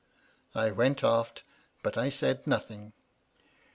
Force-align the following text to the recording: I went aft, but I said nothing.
I 0.55 0.71
went 0.71 1.03
aft, 1.03 1.43
but 1.83 1.95
I 1.95 2.09
said 2.09 2.47
nothing. 2.47 2.93